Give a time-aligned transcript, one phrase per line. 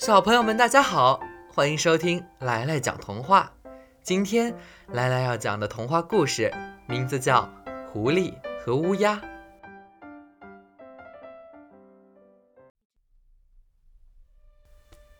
[0.00, 1.20] 小朋友们，大家好，
[1.52, 3.52] 欢迎收听来来讲童话。
[4.02, 4.56] 今天
[4.88, 6.50] 来来要讲的童话故事
[6.88, 7.42] 名字叫
[7.92, 8.32] 《狐狸
[8.64, 9.16] 和乌鸦》。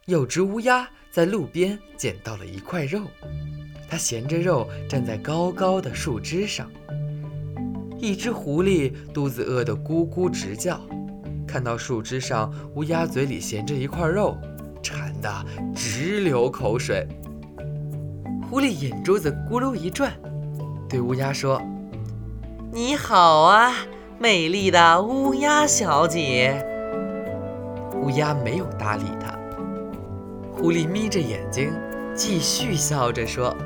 [0.06, 3.02] 有只乌鸦在路边捡到了一块肉，
[3.86, 6.70] 它衔着肉站在高高的树枝上。
[7.98, 10.80] 一只狐狸肚子饿得咕咕直叫，
[11.46, 14.38] 看到树枝上乌鸦嘴里衔着一块肉，
[15.20, 17.06] 得直流口水。
[18.48, 20.12] 狐狸眼珠子咕噜一转，
[20.88, 21.60] 对乌鸦说
[22.72, 23.72] ：“你好啊，
[24.18, 26.64] 美丽的乌鸦小姐。”
[28.00, 29.38] 乌鸦没有搭理它。
[30.52, 31.72] 狐狸眯着眼睛，
[32.14, 33.56] 继续笑着说：“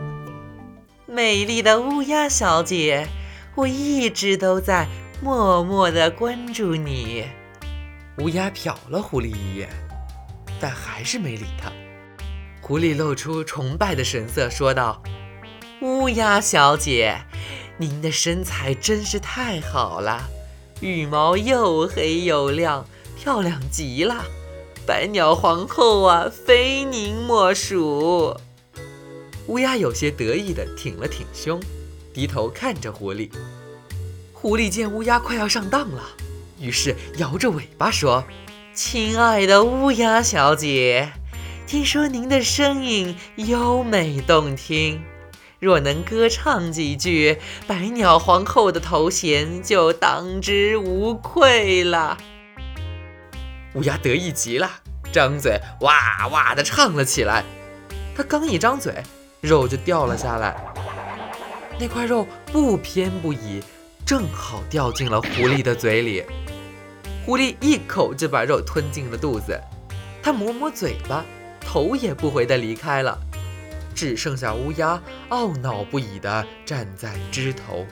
[1.06, 3.06] 美丽的乌鸦小姐。”
[3.56, 4.88] 我一直都在
[5.23, 7.24] 默默地关注你。
[8.18, 9.68] 乌鸦瞟了狐狸一眼，
[10.65, 11.70] 但还是没理他。
[12.62, 15.02] 狐狸露出崇拜的神色，说道
[15.82, 17.20] ：“乌鸦小姐，
[17.76, 20.23] 您的身材真是太好了，
[20.80, 24.24] 羽毛又黑又亮，漂亮极了。
[24.87, 28.35] 百鸟皇后啊，非您莫属。”
[29.48, 31.60] 乌鸦有些得意地挺了挺胸。
[32.15, 33.30] 低头看着狐狸，
[34.32, 36.02] 狐狸见乌鸦快要上当了，
[36.59, 38.24] 于是摇着尾巴说
[38.74, 41.12] ：“亲爱的乌鸦小姐，
[41.64, 45.00] 听说您的声音优美动听，
[45.60, 52.18] 若能歌唱几句，百鸟皇后的头衔就当之无愧了。”
[53.74, 54.68] 乌鸦得意极了，
[55.12, 57.45] 张嘴哇哇地唱了起来。
[58.16, 58.92] 它刚一张嘴，
[59.40, 60.56] 肉就掉了下来。
[61.78, 63.62] 那块肉不偏不倚，
[64.04, 66.25] 正好掉进了狐狸的嘴里。
[67.26, 69.58] 狐狸一口就把肉吞进了肚子，
[70.22, 71.25] 它抹抹嘴巴，
[71.58, 73.18] 头也不回地离开了。
[73.94, 77.86] 只剩下乌鸦懊恼不已地站在枝头。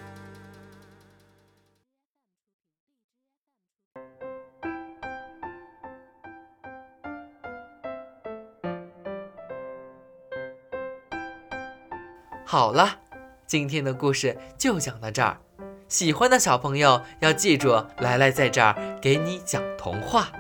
[12.45, 12.99] 好了。
[13.47, 15.39] 今天的故事就讲到这儿，
[15.93, 20.33] 喜欢的小朋友要记住，来来在这儿给你讲童话。